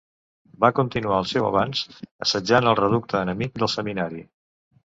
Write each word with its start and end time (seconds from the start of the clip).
Va 0.63 0.71
continuar 0.79 1.19
el 1.23 1.27
seu 1.33 1.45
avanç, 1.49 1.83
assetjant 2.27 2.71
el 2.73 2.81
reducte 2.83 3.23
enemic 3.27 3.55
del 3.61 3.73
Seminari. 3.79 4.27